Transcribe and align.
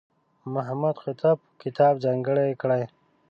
محمد 0.53 0.95
قطب 1.05 1.37
کتاب 1.61 1.93
ځانګړی 2.05 2.49
کړی. 2.61 2.83